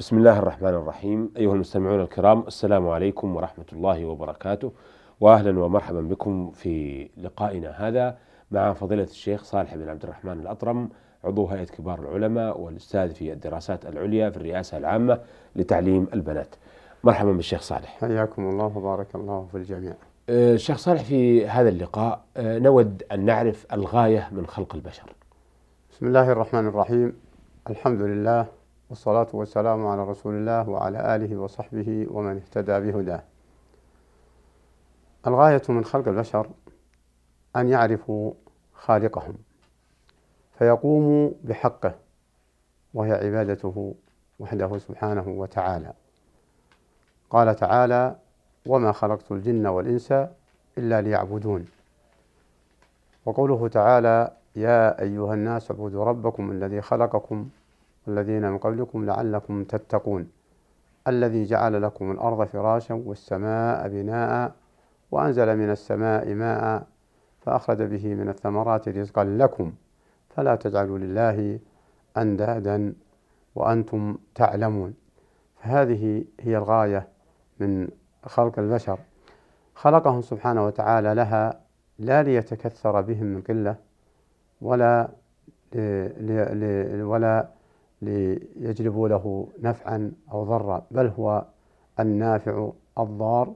بسم 0.00 0.18
الله 0.18 0.38
الرحمن 0.38 0.68
الرحيم 0.68 1.30
أيها 1.36 1.52
المستمعون 1.52 2.00
الكرام 2.00 2.44
السلام 2.46 2.88
عليكم 2.88 3.36
ورحمة 3.36 3.64
الله 3.72 4.04
وبركاته 4.04 4.72
وأهلا 5.20 5.60
ومرحبا 5.60 6.00
بكم 6.00 6.50
في 6.50 7.08
لقائنا 7.16 7.88
هذا 7.88 8.16
مع 8.50 8.72
فضيلة 8.72 9.02
الشيخ 9.02 9.44
صالح 9.44 9.74
بن 9.74 9.88
عبد 9.88 10.02
الرحمن 10.02 10.32
الأطرم 10.32 10.88
عضو 11.24 11.46
هيئة 11.46 11.64
كبار 11.64 12.00
العلماء 12.00 12.60
والأستاذ 12.60 13.14
في 13.14 13.32
الدراسات 13.32 13.86
العليا 13.86 14.30
في 14.30 14.36
الرئاسة 14.36 14.78
العامة 14.78 15.20
لتعليم 15.56 16.06
البنات 16.14 16.54
مرحبا 17.04 17.32
بالشيخ 17.32 17.62
صالح 17.62 17.98
حياكم 18.00 18.48
الله 18.48 18.76
وبارك 18.76 19.14
الله 19.14 19.46
في 19.50 19.56
الجميع 19.56 19.94
الشيخ 20.28 20.78
صالح 20.78 21.02
في 21.02 21.48
هذا 21.48 21.68
اللقاء 21.68 22.20
نود 22.38 23.02
أن 23.12 23.24
نعرف 23.24 23.66
الغاية 23.72 24.28
من 24.32 24.46
خلق 24.46 24.74
البشر 24.74 25.12
بسم 25.92 26.06
الله 26.06 26.32
الرحمن 26.32 26.66
الرحيم 26.66 27.12
الحمد 27.70 28.00
لله 28.02 28.59
والصلاة 28.90 29.26
والسلام 29.32 29.86
على 29.86 30.04
رسول 30.04 30.34
الله 30.34 30.68
وعلى 30.68 31.16
آله 31.16 31.36
وصحبه 31.36 32.06
ومن 32.10 32.36
اهتدى 32.36 32.80
بهداه. 32.80 33.22
الغاية 35.26 35.62
من 35.68 35.84
خلق 35.84 36.08
البشر 36.08 36.50
أن 37.56 37.68
يعرفوا 37.68 38.32
خالقهم 38.72 39.34
فيقوموا 40.58 41.30
بحقه 41.44 41.94
وهي 42.94 43.12
عبادته 43.12 43.94
وحده 44.38 44.78
سبحانه 44.78 45.28
وتعالى. 45.28 45.92
قال 47.30 47.56
تعالى 47.56 48.16
وما 48.66 48.92
خلقت 48.92 49.32
الجن 49.32 49.66
والإنس 49.66 50.12
إلا 50.78 51.00
ليعبدون 51.00 51.64
وقوله 53.26 53.68
تعالى 53.68 54.32
يا 54.56 55.02
أيها 55.02 55.34
الناس 55.34 55.70
اعبدوا 55.70 56.04
ربكم 56.04 56.50
الذي 56.50 56.80
خلقكم 56.80 57.48
والذين 58.06 58.50
من 58.50 58.58
قبلكم 58.58 59.04
لعلكم 59.06 59.64
تتقون. 59.64 60.30
الذي 61.08 61.44
جعل 61.44 61.82
لكم 61.82 62.10
الأرض 62.10 62.44
فراشا 62.44 62.94
والسماء 62.94 63.88
بناء 63.88 64.52
وأنزل 65.10 65.56
من 65.56 65.70
السماء 65.70 66.34
ماء 66.34 66.86
فأخرج 67.40 67.82
به 67.82 68.14
من 68.14 68.28
الثمرات 68.28 68.88
رزقا 68.88 69.24
لكم. 69.24 69.72
فلا 70.36 70.54
تجعلوا 70.54 70.98
لله 70.98 71.58
أندادا 72.16 72.94
وأنتم 73.54 74.18
تعلمون. 74.34 74.94
فهذه 75.56 76.24
هي 76.40 76.56
الغاية 76.56 77.08
من 77.60 77.88
خلق 78.24 78.58
البشر. 78.58 78.98
خلقهم 79.74 80.22
سبحانه 80.22 80.66
وتعالى 80.66 81.14
لها 81.14 81.60
لا 81.98 82.22
ليتكثر 82.22 83.00
بهم 83.00 83.26
من 83.26 83.40
قلة 83.40 83.76
ولا 84.60 85.08
ولا 87.04 87.48
ليجلبوا 88.02 89.08
له 89.08 89.48
نفعا 89.62 90.12
أو 90.32 90.44
ضرا 90.44 90.86
بل 90.90 91.06
هو 91.06 91.44
النافع 92.00 92.70
الضار 92.98 93.54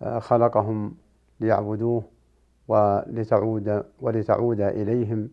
وخلقهم 0.00 0.94
ليعبدوه 1.40 2.02
ولتعود 2.68 3.84
ولتعود 4.00 4.60
إليهم 4.60 5.28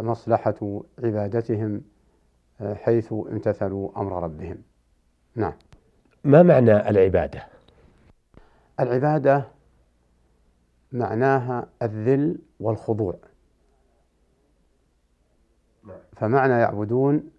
مصلحة 0.00 0.80
عبادتهم 1.04 1.82
حيث 2.60 3.12
امتثلوا 3.12 4.00
أمر 4.00 4.22
ربهم. 4.22 4.56
نعم. 5.36 5.52
ما 6.24 6.42
معنى 6.42 6.88
العبادة؟ 6.88 7.46
العبادة 8.80 9.44
معناها 10.92 11.66
الذل 11.82 12.38
والخضوع. 12.60 13.14
فمعنى 16.18 16.52
يعبدون 16.52 17.30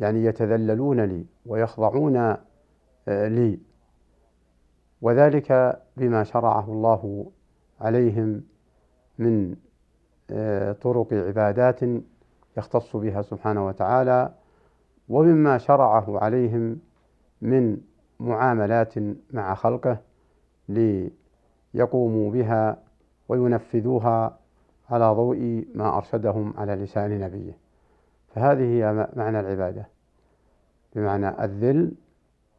يعني 0.00 0.24
يتذللون 0.24 1.00
لي 1.00 1.26
ويخضعون 1.46 2.16
آه، 2.16 3.28
لي. 3.28 3.58
وذلك 5.02 5.80
بما 5.96 6.24
شرعه 6.24 6.72
الله 6.72 7.30
عليهم 7.80 8.42
من 9.18 9.56
آه، 10.30 10.72
طرق 10.72 11.12
عبادات 11.12 11.80
يختص 12.56 12.96
بها 12.96 13.22
سبحانه 13.22 13.66
وتعالى 13.66 14.34
ومما 15.08 15.58
شرعه 15.58 16.18
عليهم 16.18 16.78
من 17.42 17.76
معاملات 18.20 18.94
مع 19.30 19.54
خلقه 19.54 19.98
ليقوموا 20.68 22.30
بها 22.30 22.82
وينفذوها 23.28 24.38
على 24.90 25.10
ضوء 25.10 25.66
ما 25.74 25.96
أرشدهم 25.96 26.54
على 26.56 26.74
لسان 26.74 27.20
نبيه. 27.20 27.67
فهذه 28.34 28.62
هي 28.62 29.08
معنى 29.16 29.40
العبادة 29.40 29.88
بمعنى 30.94 31.44
الذل 31.44 31.92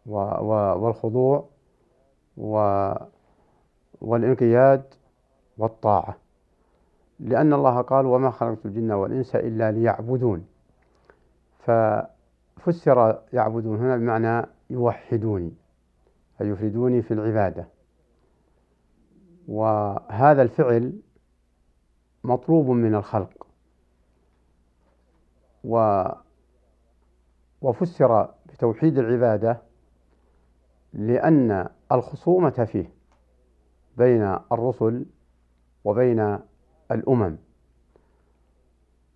والخضوع 0.06 1.50
والانقياد 4.02 4.84
والطاعة. 5.58 6.18
لأن 7.20 7.54
الله 7.54 7.82
قال 7.82 8.06
وما 8.06 8.32
خلقت 8.32 8.66
الجن 8.66 8.92
والإنس 8.92 9.36
إلا 9.36 9.72
ليعبدون 9.72 10.48
ففسر 11.60 13.22
يعبدون 13.34 13.78
هنا 13.78 13.98
بمعنى 13.98 14.48
يوحدوني 14.70 15.52
أي 16.42 16.48
يفردوني 16.48 17.02
في 17.02 17.14
العبادة. 17.14 17.68
وهذا 19.48 20.42
الفعل 20.42 20.94
مطلوب 22.24 22.70
من 22.70 22.96
الخلق 22.96 23.39
و 25.64 26.04
وفسر 27.62 28.30
بتوحيد 28.46 28.98
العبادة 28.98 29.62
لأن 30.94 31.70
الخصومة 31.92 32.66
فيه 32.72 32.94
بين 33.98 34.38
الرسل 34.52 35.06
وبين 35.84 36.40
الأمم. 36.92 37.38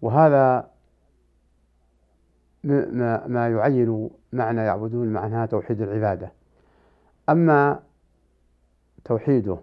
وهذا 0.02 0.70
ما 2.64 3.50
يعين 3.50 4.10
معنى 4.34 4.62
يعبدون 4.62 5.08
معناها 5.08 5.46
توحيد 5.46 5.82
العبادة. 5.82 6.32
أما 7.30 7.80
توحيده 9.06 9.58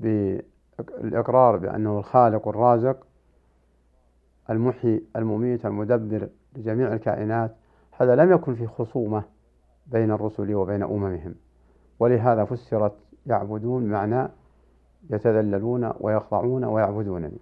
بالإقرار 0.00 1.56
بأنه 1.56 1.98
الخالق 1.98 2.48
الرازق 2.48 3.05
المحيي 4.50 5.02
المميت 5.16 5.66
المدبر 5.66 6.28
لجميع 6.56 6.92
الكائنات 6.92 7.56
هذا 8.00 8.16
لم 8.16 8.32
يكن 8.32 8.54
في 8.54 8.66
خصومة 8.66 9.22
بين 9.86 10.10
الرسل 10.10 10.54
وبين 10.54 10.82
أممهم. 10.82 11.34
ولهذا 11.98 12.44
فسرت 12.44 12.92
يعبدون 13.26 13.82
معنى 13.82 14.28
يتذللون 15.10 15.92
ويخضعون 16.00 16.64
ويعبدونني. 16.64 17.38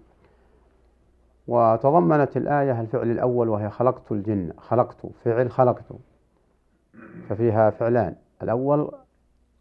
وتضمنت 1.47 2.37
الآية 2.37 2.81
الفعل 2.81 3.11
الأول 3.11 3.49
وهي 3.49 3.69
خلقت 3.69 4.11
الجن 4.11 4.53
خلقت 4.57 5.05
فعل 5.23 5.51
خلقت. 5.51 5.85
ففيها 7.29 7.69
فعلان 7.69 8.15
الأول 8.43 8.91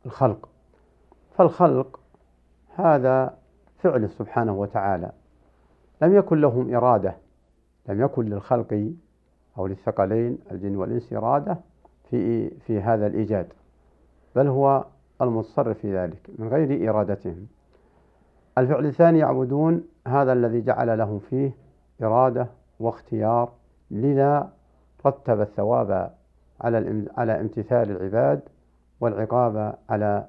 الخلق. 0.06 0.48
فالخلق 1.36 2.00
هذا 2.76 3.36
فعل 3.78 4.10
سبحانه 4.10 4.52
وتعالى. 4.54 5.12
لم 6.02 6.14
يكن 6.14 6.40
لهم 6.40 6.74
إرادة 6.74 7.23
لم 7.88 8.00
يكن 8.00 8.24
للخلق 8.24 8.92
أو 9.58 9.66
للثقلين 9.66 10.38
الجن 10.50 10.76
والإنس 10.76 11.12
إرادة 11.12 11.58
في 12.10 12.50
في 12.50 12.80
هذا 12.80 13.06
الإيجاد 13.06 13.46
بل 14.36 14.46
هو 14.46 14.84
المتصرف 15.22 15.78
في 15.78 15.96
ذلك 15.96 16.30
من 16.38 16.48
غير 16.48 16.90
إرادتهم. 16.90 17.46
الفعل 18.58 18.86
الثاني 18.86 19.18
يعبدون 19.18 19.84
هذا 20.06 20.32
الذي 20.32 20.60
جعل 20.60 20.98
لهم 20.98 21.18
فيه 21.18 21.50
إرادة 22.02 22.46
واختيار 22.80 23.52
لذا 23.90 24.52
رتب 25.06 25.40
الثواب 25.40 26.14
على 26.60 27.06
على 27.16 27.40
امتثال 27.40 27.90
العباد 27.90 28.40
والعقاب 29.00 29.78
على 29.88 30.26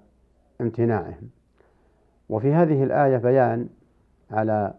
امتناعهم. 0.62 1.30
وفي 2.30 2.54
هذه 2.54 2.84
الآية 2.84 3.18
بيان 3.18 3.70
على 4.32 4.74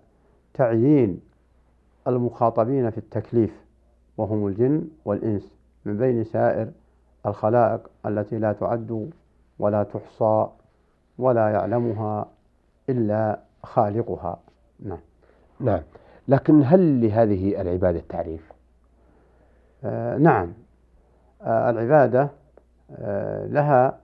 تعيين 0.55 1.21
المخاطبين 2.09 2.91
في 2.91 2.99
التكليف 2.99 3.65
وهم 4.17 4.47
الجن 4.47 4.89
والإنس 5.05 5.53
من 5.85 5.97
بين 5.97 6.25
سائر 6.25 6.71
الخلائق 7.27 7.91
التي 8.07 8.39
لا 8.39 8.53
تعد 8.53 9.11
ولا 9.59 9.83
تحصى 9.83 10.49
ولا 11.19 11.49
يعلمها 11.49 12.29
إلا 12.89 13.41
خالقها. 13.63 14.39
نعم. 14.81 14.99
نعم. 15.61 15.83
لكن 16.29 16.63
هل 16.65 17.01
لهذه 17.01 17.61
العبادة 17.61 18.03
تعريف؟ 18.09 18.53
آه 19.85 20.19
نعم. 20.19 20.53
آه 21.43 21.71
العبادة 21.71 22.29
آه 22.91 23.47
لها 23.47 23.99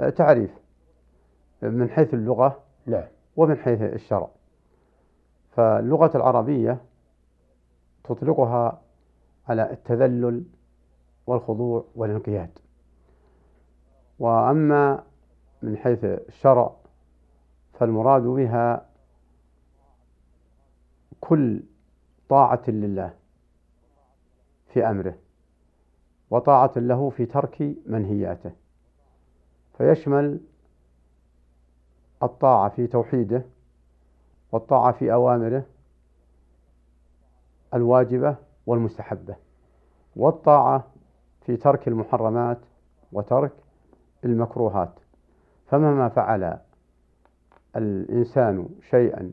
آه 0.00 0.10
تعريف 0.10 0.50
من 1.62 1.90
حيث 1.90 2.14
اللغة 2.14 2.58
نعم. 2.86 3.04
ومن 3.36 3.56
حيث 3.56 3.82
الشرع. 3.82 4.28
فاللغة 5.50 6.16
العربية 6.16 6.78
تطلقها 8.08 8.82
على 9.48 9.70
التذلل 9.72 10.44
والخضوع 11.26 11.84
والانقياد. 11.94 12.58
وأما 14.18 15.02
من 15.62 15.76
حيث 15.76 16.04
الشرع 16.04 16.76
فالمراد 17.72 18.22
بها 18.22 18.86
كل 21.20 21.62
طاعة 22.28 22.62
لله 22.68 23.14
في 24.72 24.90
أمره 24.90 25.14
وطاعة 26.30 26.72
له 26.76 27.10
في 27.10 27.26
ترك 27.26 27.74
منهياته. 27.86 28.52
فيشمل 29.78 30.40
الطاعة 32.22 32.68
في 32.68 32.86
توحيده 32.86 33.44
والطاعة 34.52 34.92
في 34.92 35.12
أوامره 35.12 35.66
الواجبة 37.76 38.36
والمستحبة 38.66 39.36
والطاعة 40.16 40.86
في 41.46 41.56
ترك 41.56 41.88
المحرمات 41.88 42.58
وترك 43.12 43.52
المكروهات. 44.24 44.92
فمهما 45.66 46.08
فعل 46.08 46.58
الإنسان 47.76 48.68
شيئا 48.90 49.32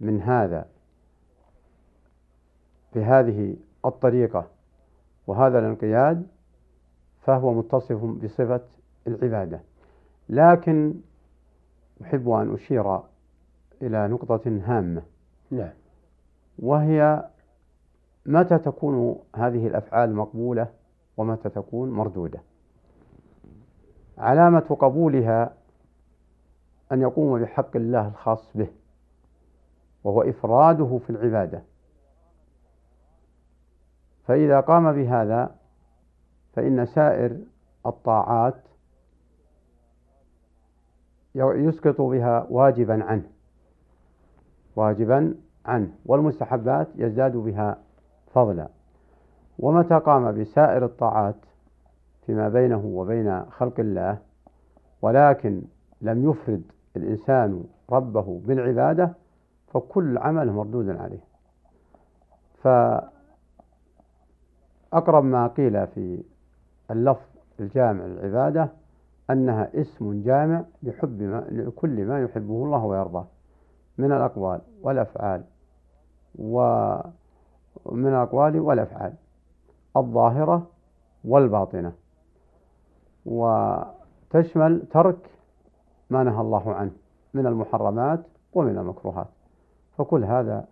من 0.00 0.20
هذا 0.20 0.66
بهذه 2.94 3.56
الطريقة 3.84 4.46
وهذا 5.26 5.58
الانقياد 5.58 6.26
فهو 7.20 7.54
متصف 7.54 8.04
بصفة 8.04 8.60
العبادة. 9.06 9.60
لكن 10.28 10.94
أحب 12.02 12.28
أن 12.28 12.54
أشير 12.54 13.00
إلى 13.82 14.08
نقطة 14.08 14.60
هامة. 14.64 15.02
نعم. 15.50 15.72
وهي 16.58 17.28
متى 18.26 18.58
تكون 18.58 19.18
هذه 19.36 19.66
الأفعال 19.66 20.14
مقبولة 20.14 20.68
ومتى 21.16 21.48
تكون 21.48 21.90
مردودة؟ 21.90 22.40
علامة 24.18 24.76
قبولها 24.80 25.54
أن 26.92 27.00
يقوم 27.00 27.42
بحق 27.42 27.76
الله 27.76 28.08
الخاص 28.08 28.56
به 28.56 28.68
وهو 30.04 30.22
إفراده 30.22 30.98
في 31.06 31.10
العبادة. 31.10 31.62
فإذا 34.24 34.60
قام 34.60 34.92
بهذا 34.92 35.54
فإن 36.52 36.86
سائر 36.86 37.38
الطاعات 37.86 38.62
يسقط 41.34 42.00
بها 42.00 42.46
واجبا 42.50 43.04
عنه 43.04 43.30
واجبا 44.76 45.34
عنه 45.66 45.92
والمستحبات 46.06 46.88
يزداد 46.94 47.36
بها 47.36 47.78
فضلا. 48.34 48.68
ومتى 49.58 49.98
قام 49.98 50.40
بسائر 50.40 50.84
الطاعات 50.84 51.36
فيما 52.26 52.48
بينه 52.48 52.84
وبين 52.84 53.44
خلق 53.50 53.80
الله 53.80 54.18
ولكن 55.02 55.62
لم 56.00 56.30
يفرد 56.30 56.62
الإنسان 56.96 57.64
ربه 57.90 58.40
بالعبادة 58.44 59.12
فكل 59.72 60.18
عمل 60.18 60.52
مردود 60.52 60.88
عليه. 60.88 61.20
فأقرب 62.62 63.12
ما 65.24 65.46
قيل 65.46 65.86
في 65.86 66.22
اللفظ 66.90 67.26
الجامع 67.60 68.04
للعبادة 68.04 68.68
أنها 69.30 69.80
اسم 69.80 70.22
جامع 70.22 70.64
لحب 70.82 71.22
ما 71.22 71.46
لكل 71.50 72.04
ما 72.04 72.22
يحبه 72.22 72.64
الله 72.64 72.84
ويرضاه 72.84 73.26
من 73.98 74.12
الأقوال 74.12 74.60
والأفعال 74.82 75.44
ومن 77.84 78.08
الأقوال 78.08 78.60
والأفعال 78.60 79.14
الظاهرة 79.96 80.66
والباطنة. 81.24 81.92
وتشمل 83.26 84.86
ترك 84.90 85.30
ما 86.10 86.22
نهى 86.22 86.40
الله 86.40 86.74
عنه 86.74 86.92
من 87.34 87.46
المحرمات 87.46 88.20
ومن 88.52 88.78
المكروهات. 88.78 89.28
فكل 89.98 90.24
هذا 90.24 90.68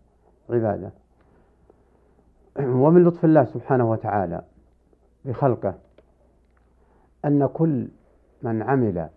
عبادة. 0.50 0.92
ومن 2.58 3.04
لطف 3.04 3.24
الله 3.24 3.44
سبحانه 3.44 3.90
وتعالى 3.90 4.42
بخلقه 5.24 5.74
أن 7.24 7.46
كل 7.46 7.88
من 8.42 8.62
عمل 8.62 9.08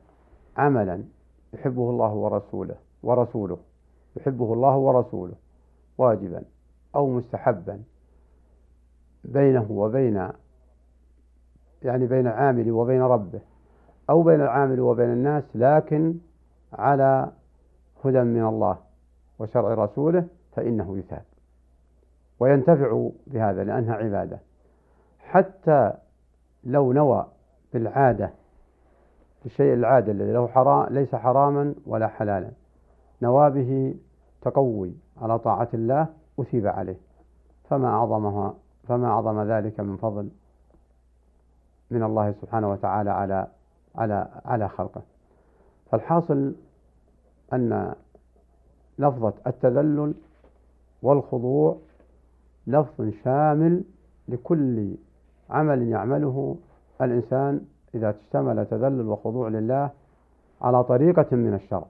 عملا 0.58 1.04
يحبه 1.54 1.90
الله 1.90 2.14
ورسوله 2.14 2.76
ورسوله 3.04 3.58
يحبه 4.18 4.54
الله 4.54 4.78
ورسوله 4.78 5.36
واجبا. 5.98 6.44
أو 6.96 7.10
مستحبا 7.10 7.84
بينه 9.24 9.72
وبين 9.72 10.30
يعني 11.84 12.08
بين 12.08 12.28
العامل 12.28 12.72
وبين 12.72 13.02
ربه 13.02 13.42
أو 14.10 14.24
بين 14.24 14.42
العامل 14.42 14.80
وبين 14.80 15.10
الناس 15.10 15.44
لكن 15.56 16.16
على 16.74 17.32
هدى 18.06 18.22
من 18.22 18.46
الله 18.46 18.78
وشرع 19.40 19.74
رسوله 19.74 20.28
فإنه 20.56 20.98
يثاب. 20.98 21.24
وينتفع 22.40 23.10
بهذا 23.28 23.64
لأنها 23.64 23.96
عبادة. 23.96 24.40
حتى 25.20 25.94
لو 26.64 26.94
نوى 26.94 27.28
بالعادة 27.74 28.30
الشيء 29.46 29.74
العادة 29.74 30.12
الذي 30.12 30.32
له 30.32 30.48
حرام 30.48 30.94
ليس 30.94 31.16
حراما 31.16 31.76
ولا 31.86 32.08
حلالا 32.08 32.52
نوى 33.22 33.50
به 33.50 33.96
تقوي 34.42 34.94
على 35.22 35.40
طاعة 35.40 35.70
الله 35.74 36.08
أثيب 36.40 36.68
عليه. 36.68 36.98
فما 37.70 37.88
أعظمها 37.88 38.54
فما 38.88 39.08
أعظم 39.08 39.42
ذلك 39.42 39.80
من 39.80 39.98
فضل 39.98 40.30
من 41.92 42.04
الله 42.04 42.32
سبحانه 42.42 42.72
وتعالى 42.72 43.10
على 43.10 43.48
على 43.96 44.28
على 44.46 44.70
خلقه. 44.70 45.02
فالحاصل 45.92 46.56
أن 47.54 47.96
لفظة 49.00 49.34
التذلل 49.48 50.14
والخضوع 51.02 51.78
لفظ 52.68 53.10
شامل 53.24 53.84
لكل 54.28 54.96
عمل 55.50 55.88
يعمله 55.88 56.56
الإنسان 57.02 57.62
إذا 57.96 58.10
اشتمل 58.10 58.66
تذلل 58.66 59.08
وخضوع 59.08 59.48
لله 59.48 59.90
على 60.62 60.84
طريقة 60.84 61.36
من 61.36 61.54
الشرع 61.54 61.86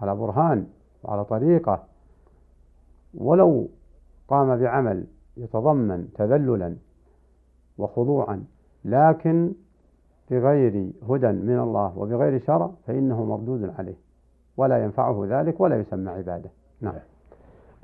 على 0.00 0.14
برهان 0.14 0.66
وعلى 1.02 1.24
طريقة 1.24 1.84
ولو 3.14 3.68
قام 4.28 4.56
بعمل 4.56 5.04
يتضمن 5.36 6.08
تذللا 6.14 6.76
وخضوعا 7.78 8.44
لكن 8.84 9.52
بغير 10.30 10.90
هدى 11.08 11.32
من 11.32 11.58
الله 11.58 11.98
وبغير 11.98 12.40
شرع 12.40 12.70
فإنه 12.86 13.24
مردود 13.24 13.70
عليه 13.78 13.96
ولا 14.56 14.84
ينفعه 14.84 15.26
ذلك 15.28 15.60
ولا 15.60 15.80
يسمى 15.80 16.10
عبادة. 16.10 16.50
نعم. 16.80 16.94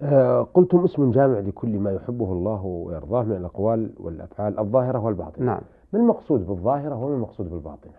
آه 0.01 0.43
قلتم 0.55 0.85
اسم 0.85 1.11
جامع 1.11 1.39
لكل 1.39 1.79
ما 1.79 1.93
يحبه 1.93 2.33
الله 2.33 2.65
ويرضاه 2.65 3.23
من 3.23 3.37
الأقوال 3.37 3.91
والأفعال 4.01 4.59
الظاهرة 4.59 4.99
والباطنة. 4.99 5.47
نعم. 5.47 5.61
ما 5.93 6.01
المقصود 6.01 6.47
بالظاهرة 6.47 7.05
وما 7.05 7.15
المقصود 7.15 7.51
بالباطنة؟ 7.51 7.93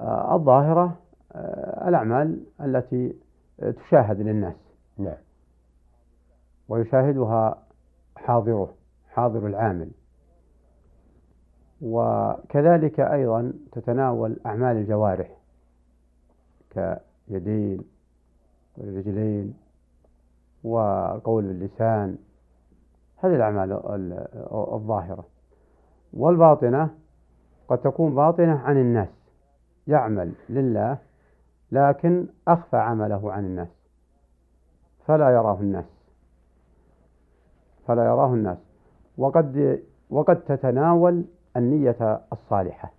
آه 0.00 0.34
الظاهرة 0.34 0.94
آه 1.32 1.88
الأعمال 1.88 2.40
التي 2.60 3.16
تشاهد 3.58 4.20
للناس. 4.20 4.56
نعم. 4.98 5.25
ويشاهدها 6.68 7.62
حاضره 8.16 8.74
حاضر 9.08 9.46
العامل. 9.46 9.90
وكذلك 11.82 13.00
أيضا 13.00 13.52
تتناول 13.72 14.36
أعمال 14.46 14.76
الجوارح 14.76 15.36
كيدين 16.70 17.84
والرجلين 18.76 19.54
والقول 20.64 21.44
باللسان. 21.44 22.18
هذه 23.16 23.34
الأعمال 23.34 23.72
الظاهرة. 24.52 25.24
والباطنة 26.12 26.90
قد 27.68 27.78
تكون 27.78 28.14
باطنة 28.14 28.58
عن 28.58 28.76
الناس. 28.76 29.08
يعمل 29.86 30.32
لله 30.48 30.98
لكن 31.72 32.26
أخفى 32.48 32.76
عمله 32.76 33.32
عن 33.32 33.44
الناس. 33.44 33.68
فلا 35.06 35.30
يراه 35.30 35.60
الناس. 35.60 35.95
فلا 37.86 38.04
يراه 38.04 38.34
الناس. 38.34 38.58
وقد 39.18 39.82
وقد 40.10 40.40
تتناول 40.40 41.24
النية 41.56 42.20
الصالحة. 42.32 42.92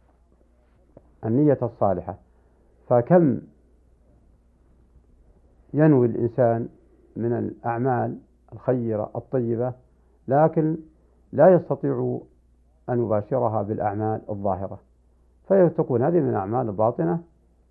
النية 1.26 1.58
الصالحة. 1.62 2.16
فكم 2.88 3.42
ينوي 5.74 6.08
الإنسان 6.08 6.70
من 7.16 7.34
الأعمال 7.34 8.18
الخيرة 8.54 9.12
الطيبة 9.16 9.74
لكن 10.28 10.78
لا 11.32 11.54
يستطيع 11.54 12.20
أن 12.90 13.04
يباشرها 13.06 13.62
بالأعمال 13.62 14.22
الظاهرة. 14.30 14.80
فتكون 15.48 16.02
هذه 16.02 16.20
من 16.20 16.30
الأعمال 16.30 16.68
الباطنة 16.70 17.20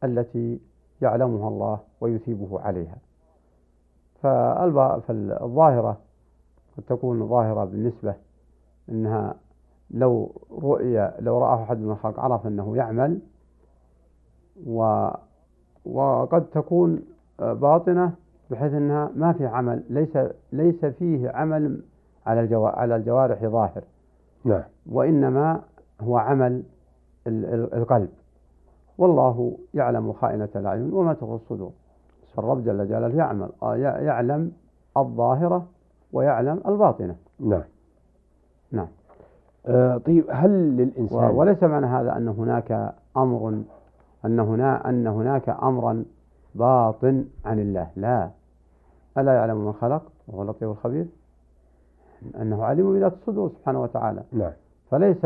التي 0.04 0.60
يعلمها 1.02 1.48
الله 1.48 1.80
ويثيبه 2.00 2.60
عليها. 2.60 2.96
فالظاهرة 4.22 6.05
قد 6.76 6.82
تكون 6.88 7.28
ظاهرة 7.28 7.64
بالنسبة 7.64 8.14
أنها 8.88 9.34
لو 9.90 10.32
رؤي 10.50 11.12
لو 11.20 11.38
رآه 11.38 11.62
أحد 11.62 11.78
من 11.78 11.90
الخلق 11.90 12.20
عرف 12.20 12.46
أنه 12.46 12.76
يعمل 12.76 13.18
و 14.66 15.08
وقد 15.84 16.44
تكون 16.44 17.02
باطنة 17.38 18.12
بحيث 18.50 18.72
أنها 18.72 19.10
ما 19.14 19.32
في 19.32 19.46
عمل 19.46 19.84
ليس 19.90 20.18
ليس 20.52 20.84
فيه 20.84 21.30
عمل 21.30 21.82
على 22.26 22.40
الجوا 22.40 22.68
على 22.68 22.96
الجوارح 22.96 23.44
ظاهر. 23.44 23.84
نعم. 24.44 24.62
وإنما 24.90 25.60
هو 26.00 26.16
عمل 26.16 26.62
القلب. 27.26 28.08
والله 28.98 29.58
يعلم 29.74 30.12
خائنة 30.12 30.48
الأعين 30.56 30.92
وما 30.92 31.12
تخفي 31.14 31.32
الصدور 31.32 31.72
فالرب 32.34 32.64
جل 32.64 32.88
جلاله 32.88 33.16
يعمل 33.16 33.48
آه، 33.62 33.76
يعلم 33.76 34.52
الظاهرة 34.96 35.66
ويعلم 36.16 36.60
الباطنة 36.68 37.16
نعم. 37.40 37.62
نعم. 38.72 38.88
آه 39.66 39.96
طيب 39.96 40.24
هل 40.30 40.50
للإنسان 40.76 41.30
وليس 41.30 41.62
معنى 41.62 41.86
هذا 41.86 42.16
أن 42.16 42.28
هناك 42.28 42.94
أمر 43.16 43.62
أن 44.24 44.40
هنا 44.40 44.88
أن 44.88 45.06
هناك 45.06 45.48
أمرا 45.48 46.04
باطن 46.54 47.24
عن 47.44 47.58
الله. 47.58 47.90
لا. 47.96 48.30
ألا 49.18 49.34
يعلم 49.34 49.66
من 49.66 49.72
خلق؟ 49.72 50.02
وهو 50.28 50.42
اللطيف 50.42 50.70
الخبير. 50.70 51.06
أنه 52.40 52.64
عليم 52.64 52.92
بذات 52.92 53.12
الصدور 53.12 53.48
سبحانه 53.48 53.82
وتعالى. 53.82 54.22
نعم. 54.32 54.52
فليس 54.90 55.24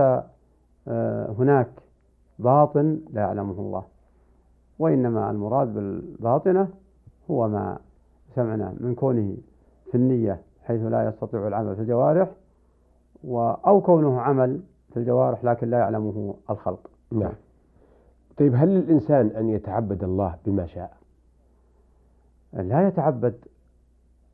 آه، 0.88 1.32
هناك 1.38 1.70
باطن 2.38 3.00
لا 3.12 3.20
يعلمه 3.20 3.60
الله. 3.60 3.84
وإنما 4.78 5.30
المراد 5.30 5.74
بالباطنة 5.74 6.68
هو 7.30 7.48
ما 7.48 7.78
سمعنا 8.34 8.74
من 8.80 8.94
كونه 8.94 9.36
في 9.90 9.94
النية. 9.94 10.40
حيث 10.70 10.82
لا 10.82 11.08
يستطيع 11.08 11.48
العمل 11.48 11.76
في 11.76 11.82
الجوارح 11.82 12.30
أو 13.66 13.80
كونه 13.80 14.20
عمل 14.20 14.60
في 14.90 14.96
الجوارح 14.96 15.44
لكن 15.44 15.70
لا 15.70 15.78
يعلمه 15.78 16.34
الخلق. 16.50 16.90
نعم. 17.12 17.32
طيب 18.38 18.54
هل 18.54 18.68
للإنسان 18.68 19.26
أن 19.26 19.48
يتعبد 19.48 20.04
الله 20.04 20.36
بما 20.46 20.66
شاء؟ 20.66 20.96
لا 22.52 22.88
يتعبد 22.88 23.34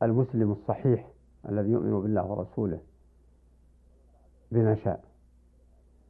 المسلم 0.03 0.51
الصحيح 0.51 1.07
الذي 1.49 1.71
يؤمن 1.71 2.01
بالله 2.01 2.25
ورسوله 2.25 2.79
بما 4.51 4.75
شاء. 4.75 5.03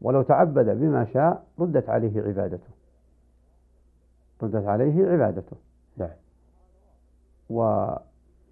ولو 0.01 0.21
تعبد 0.21 0.69
بما 0.69 1.05
شاء 1.05 1.43
ردت 1.59 1.89
عليه 1.89 2.21
عبادته. 2.21 2.69
ردت 4.43 4.65
عليه 4.65 5.07
عبادته. 5.07 5.57
نعم. 5.97 6.15
و 7.49 7.87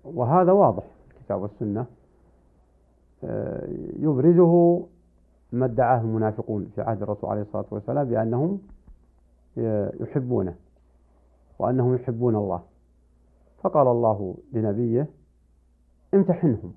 وهذا 0.03 0.51
واضح. 0.51 0.95
الكتاب 1.25 1.41
والسنة 1.41 1.86
آه، 3.24 3.67
يبرزه 4.00 4.86
ما 5.51 5.65
ادعاه 5.65 6.01
المنافقون 6.01 6.72
في 6.75 6.82
عهد 6.82 7.01
الرسول 7.01 7.29
عليه 7.29 7.41
الصلاة 7.41 7.65
والسلام 7.72 8.10
بأنهم 8.10 8.62
يحبونه 10.01 10.55
وأنهم 11.60 11.96
يحبون 11.96 12.36
الله. 12.36 12.63
فقال 13.63 13.88
الله 13.88 14.38
لنبيه 14.53 15.08
امتحنهم. 16.13 16.74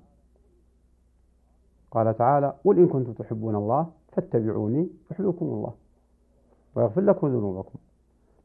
قال 1.91 2.17
تعالى 2.17 2.53
قل 2.65 2.77
إن 2.79 2.87
كنتم 2.87 3.13
تحبون 3.13 3.55
الله 3.55 3.87
فاتبعوني 4.11 4.89
يحببكم 5.11 5.45
الله 5.45 5.73
ويغفر 6.75 7.01
لكم 7.01 7.27
ذنوبكم. 7.27 7.79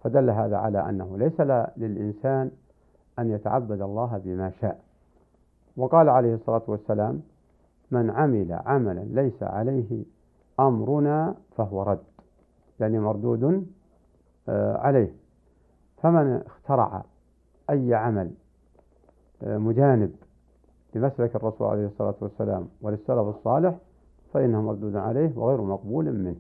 فدل 0.03 0.31
هذا 0.31 0.57
على 0.57 0.89
أنه 0.89 1.19
ليس 1.19 1.41
للإنسان 1.77 2.51
أن 3.19 3.31
يتعبد 3.31 3.83
الله 3.83 4.19
بما 4.25 4.51
شاء. 4.51 4.84
وقال 5.77 6.09
عليه 6.09 6.35
الصلاة 6.35 6.63
والسلام 6.67 7.23
من 7.91 8.11
عمل 8.11 8.53
عملا 8.67 9.01
ليس 9.01 9.43
عليه 9.43 10.05
أمرنا 10.61 11.35
فهو 11.57 11.83
رد. 11.83 12.03
يعني 12.81 12.99
مردود 12.99 13.67
آه، 14.49 14.77
عليه. 14.77 15.13
فمن 16.03 16.43
اخترع 16.47 17.05
أي 17.71 17.95
عمل 17.95 18.31
آه، 19.43 19.59
مجانب 19.59 20.13
لمسلك 20.95 21.37
الرسول 21.37 21.67
عليه 21.67 21.87
الصلاة 21.87 22.15
والسلام 22.21 22.69
وللسلف 22.83 23.37
الصالح 23.37 23.75
فإنه 24.33 24.63
مردود 24.63 24.97
عليه 24.97 25.33
وغير 25.37 25.61
مقبول 25.61 26.13
منه. 26.13 26.37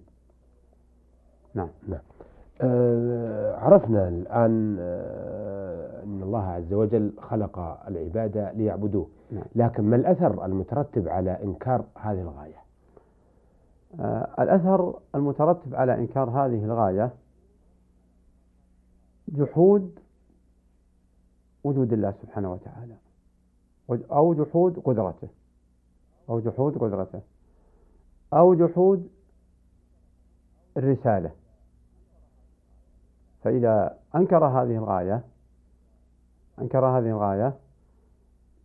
نعم. 1.55 1.69
نعم. 1.88 2.00
آه 2.61 3.57
عرفنا 3.57 4.09
الآن 4.09 4.76
أن 6.05 6.23
الله 6.23 6.43
عز 6.43 6.73
وجل 6.73 7.13
خلق 7.19 7.59
العبادة 7.89 8.53
ليعبدوه. 8.53 9.09
نعم. 9.31 9.45
لكن 9.55 9.85
ما 9.85 9.97
الأثر 9.97 10.45
المترتب 10.45 11.09
على 11.09 11.43
إنكار 11.43 11.85
هذه 11.95 12.21
الغاية؟ 12.21 12.65
آه 14.01 14.43
الأثر 14.43 15.01
المترتب 15.15 15.75
على 15.75 15.95
إنكار 15.95 16.31
هذه 16.31 16.65
الغاية 16.65 17.11
جحود 19.29 19.99
وجود 21.65 21.93
الله 21.93 22.15
سبحانه 22.23 22.53
وتعالى 22.53 22.97
أو 24.13 24.35
جحود 24.35 24.79
قدرته 24.79 25.29
أو 26.31 26.41
جحود 26.41 26.79
قدرته 26.79 27.21
أو 28.33 28.55
جحود 28.55 29.09
الرسالة. 30.77 31.31
فإذا 33.43 33.99
أنكر 34.15 34.45
هذه 34.45 34.77
الغاية 34.77 35.25
أنكر 36.61 36.87
هذه 36.87 37.11
الغاية. 37.11 37.57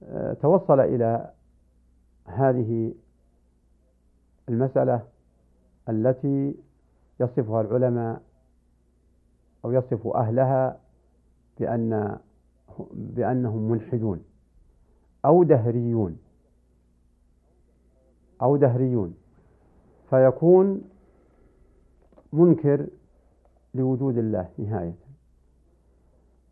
آه، 0.03 0.33
توصل 0.33 0.79
إلى 0.79 1.31
هذه 2.25 2.93
المسألة 4.49 5.01
التي 5.89 6.55
يصفها 7.19 7.61
العلماء 7.61 8.21
أو 9.65 9.71
يصف 9.71 10.07
أهلها 10.07 10.79
بأن 11.59 12.19
بأنهم 12.93 13.71
ملحدون 13.71 14.23
أو 15.25 15.43
دهريون 15.43 16.17
أو 18.41 18.55
دهريون 18.57 19.15
فيكون 20.09 20.81
منكر 22.33 22.87
لوجود 23.73 24.17
الله 24.17 24.49
نهاية. 24.57 25.08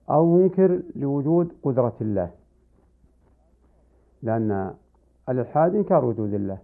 أو 0.09 0.25
منكر 0.25 0.81
لوجود 0.95 1.51
قدرة 1.63 1.95
الله. 2.01 2.31
لأن 4.23 4.73
الإلحاد 5.29 5.75
إنكار 5.75 6.05
وجود 6.05 6.33
الله. 6.33 6.57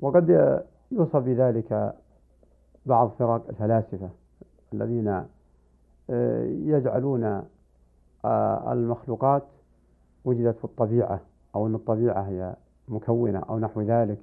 وقد 0.00 0.28
يوصف 0.90 1.16
بذلك 1.16 1.94
بعض 2.86 3.10
فرق 3.18 3.48
الفلاسفة 3.48 4.10
الذين 4.72 5.24
آه، 6.10 6.44
يجعلون 6.44 7.42
آه، 8.24 8.72
المخلوقات 8.72 9.42
وجدت 10.24 10.58
في 10.58 10.64
الطبيعة 10.64 11.20
أو 11.54 11.66
أن 11.66 11.74
الطبيعة 11.74 12.22
هي 12.22 12.56
مكونة 12.88 13.38
أو 13.38 13.58
نحو 13.58 13.80
ذلك. 13.80 14.18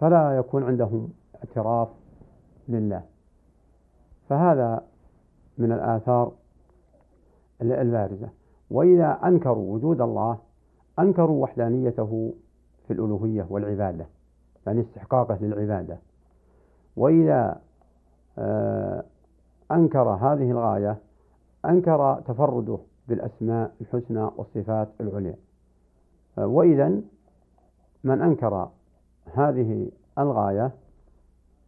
فلا 0.00 0.36
يكون 0.36 0.62
عندهم 0.62 1.12
اعتراف 1.36 1.88
لله. 2.68 3.02
فهذا 4.30 4.82
من 5.58 5.72
الآثار 5.72 6.32
البارزة. 7.62 8.28
وإذا 8.70 9.20
أنكروا 9.24 9.74
وجود 9.74 10.00
الله 10.00 10.38
أنكروا 10.98 11.42
وحدانيته 11.42 12.34
في 12.86 12.92
الألوهية 12.92 13.46
والعبادة 13.50 14.06
يعني 14.66 14.80
استحقاقه 14.80 15.38
للعبادة. 15.40 15.98
وإذا 16.96 17.60
آه، 18.38 19.04
أنكر 19.72 20.08
هذه 20.08 20.50
الغاية 20.50 20.98
أنكر 21.64 22.20
تفرده 22.20 22.78
بالأسماء 23.08 23.72
الحسنى 23.80 24.30
والصفات 24.36 24.88
العليا. 25.00 25.36
آه، 26.38 26.46
وإذا 26.46 27.00
من 28.04 28.22
أنكر 28.22 28.68
هذه 29.34 29.90
الغاية 30.18 30.70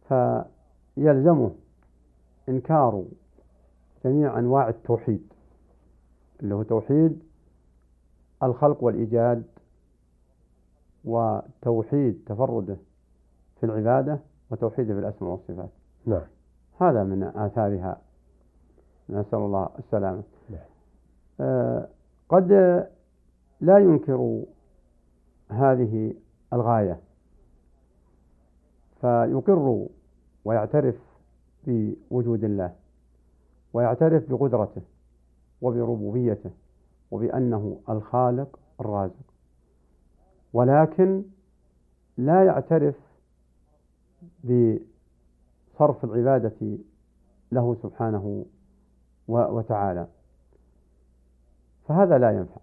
فيلزمه 0.07 1.51
إنكار 2.49 3.05
جميع 4.05 4.39
أنواع 4.39 4.69
التوحيد 4.69 5.33
اللي 6.43 6.55
هو 6.55 6.63
توحيد 6.63 7.23
الخلق 8.43 8.83
والإيجاد 8.83 9.43
وتوحيد 11.05 12.23
تفرده 12.25 12.77
في 13.59 13.65
العبادة 13.65 14.19
وتوحيده 14.51 14.93
في 14.93 14.99
الأسماء 14.99 15.31
والصفات. 15.31 15.69
نعم. 16.05 16.27
هذا 16.81 17.03
من 17.03 17.23
آثارها. 17.23 18.01
نسأل 19.09 19.39
الله 19.39 19.69
السلامة. 19.79 20.23
نعم. 20.49 20.59
آه 21.39 21.87
قد 22.29 22.51
لا 23.61 23.77
ينكر 23.77 24.43
هذه 25.49 26.13
الغاية 26.53 26.99
فيقر 29.01 29.87
ويعترف 30.45 30.95
بوجود 31.67 32.43
الله 32.43 32.75
ويعترف 33.73 34.31
بقدرته 34.31 34.81
وبربوبيته 35.61 36.51
وبأنه 37.11 37.79
الخالق 37.89 38.59
الرازق. 38.79 39.33
ولكن 40.53 41.23
لا 42.17 42.45
يعترف 42.45 42.95
بصرف 44.43 46.05
العبادة 46.05 46.77
له 47.51 47.75
سبحانه 47.83 48.45
وتعالى. 49.27 50.07
فهذا 51.87 52.17
لا 52.17 52.31
ينفع. 52.31 52.61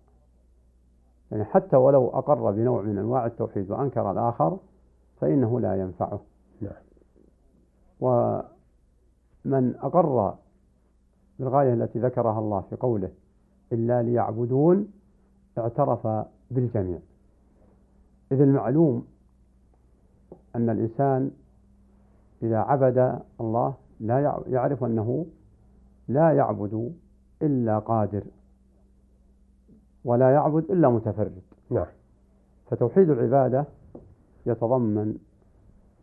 يعني 1.30 1.44
حتى 1.44 1.76
ولو 1.76 2.08
أقر 2.08 2.50
بنوع 2.50 2.82
من 2.82 2.98
أنواع 2.98 3.26
التوحيد 3.26 3.70
وأنكر 3.70 4.10
الآخر 4.10 4.58
فإنه 5.20 5.60
لا 5.60 5.80
ينفعه. 5.80 6.20
نعم. 6.60 6.82
ومن 9.50 9.74
أقر 9.76 10.34
بالغاية 11.38 11.74
التي 11.74 11.98
ذكرها 11.98 12.38
الله 12.38 12.60
في 12.60 12.76
قوله 12.76 13.10
إلا 13.72 14.02
ليعبدون 14.02 14.88
اعترف 15.58 16.26
بالجميع. 16.50 16.98
إذ 18.32 18.40
المعلوم 18.40 19.06
أن 20.56 20.70
الإنسان 20.70 21.30
إذا 22.42 22.58
عبد 22.58 23.18
الله 23.40 23.74
لا 24.00 24.42
يعرف 24.46 24.84
أنه 24.84 25.26
لا 26.08 26.32
يعبد 26.32 26.94
إلا 27.42 27.78
قادر 27.78 28.22
ولا 30.04 30.30
يعبد 30.30 30.70
إلا 30.70 30.88
متفرد. 30.88 31.42
نعم. 31.70 31.86
فتوحيد 32.70 33.10
العبادة 33.10 33.64
يتضمن 34.46 35.18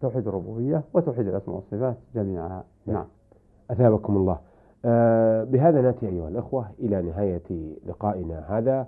توحيد 0.02 0.28
الربوبية 0.28 0.84
وتوحيد 0.94 1.28
الأسماء 1.28 1.56
والصفات 1.56 1.98
جميعا. 2.16 2.48
نعم, 2.48 2.64
نعم. 2.86 3.06
أثابكم 3.72 4.18
الله. 4.18 4.40
آه 4.86 5.44
بهذا 5.44 5.82
نأتي 5.82 6.08
أيها 6.08 6.28
الأخوة 6.28 6.66
إلى 6.80 7.02
نهاية 7.02 7.76
لقائنا 7.86 8.58
هذا 8.58 8.88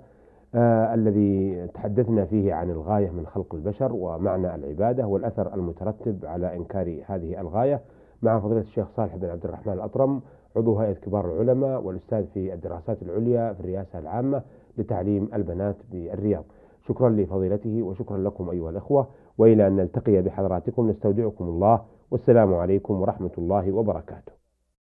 آه 0.54 0.94
الذي 0.94 1.66
تحدثنا 1.74 2.24
فيه 2.24 2.54
عن 2.54 2.70
الغاية 2.70 3.10
من 3.10 3.26
خلق 3.26 3.54
البشر 3.54 3.92
ومعنى 3.92 4.54
العبادة 4.54 5.06
والأثر 5.06 5.54
المترتب 5.54 6.24
على 6.24 6.56
إنكار 6.56 7.00
هذه 7.06 7.40
الغاية. 7.40 7.80
مع 8.22 8.40
فضيلة 8.40 8.60
الشيخ 8.60 8.88
صالح 8.96 9.16
بن 9.16 9.28
عبد 9.28 9.44
الرحمن 9.44 9.72
الأطرم 9.72 10.20
عضو 10.56 10.78
هيئة 10.78 10.92
كبار 10.92 11.24
العلماء 11.24 11.82
والأستاذ 11.82 12.26
في 12.26 12.54
الدراسات 12.54 13.02
العليا 13.02 13.52
في 13.52 13.60
الرئاسة 13.60 13.98
العامة 13.98 14.42
لتعليم 14.78 15.28
البنات 15.34 15.76
بالرياض. 15.92 16.44
شكرا 16.88 17.10
لفضيلته 17.10 17.82
وشكرا 17.82 18.18
لكم 18.18 18.50
أيها 18.50 18.70
الأخوة. 18.70 19.06
وإلى 19.38 19.66
أن 19.66 19.76
نلتقي 19.76 20.22
بحضراتكم 20.22 20.90
نستودعكم 20.90 21.44
الله. 21.44 21.80
والسلام 22.10 22.54
عليكم 22.54 23.00
ورحمة 23.00 23.30
الله 23.38 23.72
وبركاته. 23.72 24.39